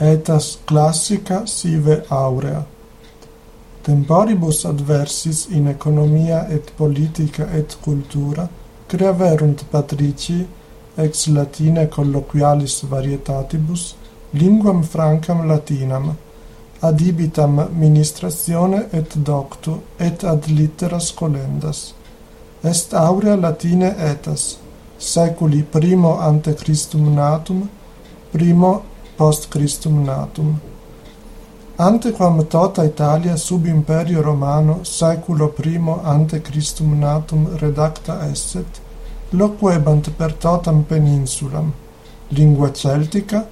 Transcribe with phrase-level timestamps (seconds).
[0.00, 2.64] etas classica sive aurea.
[3.82, 8.48] Temporibus adversis in economia et politica et cultura
[8.88, 10.46] creaverunt patrici
[10.96, 13.94] ex latine colloquialis varietatibus
[14.32, 16.10] linguam francam latinam
[16.82, 21.94] adibitam ministratione et doctu et ad litteras colendas
[22.62, 24.58] est aurea latine etas
[24.98, 27.68] saeculi primo ante Christum natum
[28.32, 28.82] primo
[29.20, 30.58] post Christum natum.
[31.76, 38.80] Antequam tota Italia sub imperio Romano saeculo primo ante Christum natum redacta esset,
[39.32, 41.70] loquebant per totam peninsulam,
[42.30, 43.44] lingua celtica,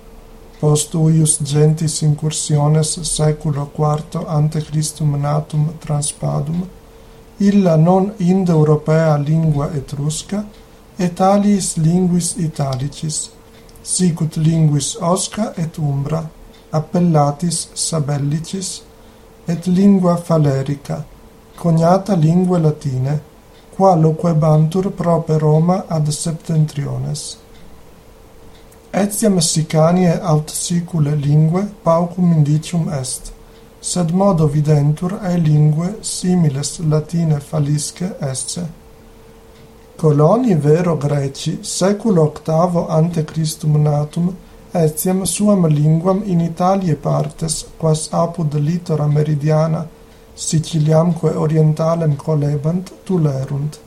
[0.59, 6.67] post uius gentis incursiones saeculo IV ante Christum natum transpadum,
[7.37, 10.47] illa non indoeuropea lingua etrusca,
[10.99, 13.37] et aliis linguis italicis,
[13.89, 16.21] sicut linguis osca et umbra,
[16.73, 18.83] appellatis sabellicis,
[19.49, 21.05] et lingua falerica,
[21.57, 23.21] cognata lingue latine,
[23.75, 27.39] qualoque bantur prope Roma ad septentriones.
[28.93, 33.33] Etiam sicanie aut sicule lingue paucum indicium est,
[33.81, 38.67] sed modo videntur ae lingue similes latine falisce esse,
[39.99, 44.33] Coloni vero Greci, seculo octavo ante Christum natum,
[44.71, 49.89] etiam suam linguam in Italie partes, quas apud litora meridiana,
[50.37, 53.81] Siciliamque orientalem colebant, tulerunt.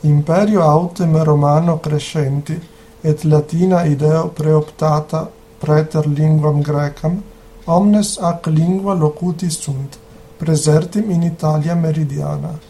[0.00, 2.60] Imperio autem Romano crescenti,
[3.00, 7.22] et Latina ideo preoptata preter linguam Grecam,
[7.66, 9.96] omnes ac lingua locuti sunt,
[10.36, 12.58] presertim in Italia meridiana.